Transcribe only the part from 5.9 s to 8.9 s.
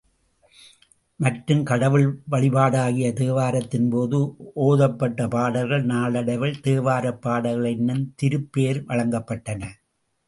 நாளடைவில் தேவாரப் பாடல்கள் என்னும் திருப்பெயர்